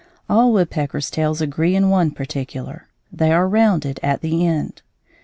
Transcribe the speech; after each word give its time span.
]All 0.31 0.51
woodpeckers' 0.51 1.11
tails 1.11 1.41
agree 1.41 1.75
in 1.75 1.87
one 1.91 2.09
particular: 2.09 2.87
they 3.13 3.31
are 3.31 3.47
rounded 3.47 3.99
at 4.01 4.21
the 4.21 4.47
end. 4.47 4.81